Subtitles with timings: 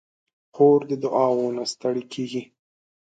[0.53, 2.43] خور د دعاوو نه ستړې کېږي.